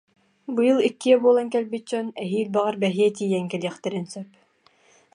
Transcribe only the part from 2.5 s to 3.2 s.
баҕар, бэһиэ